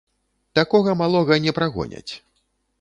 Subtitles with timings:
[0.59, 2.13] Такога малога не прагоняць.